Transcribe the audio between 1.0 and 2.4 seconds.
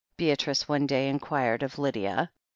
inquired of Lydia.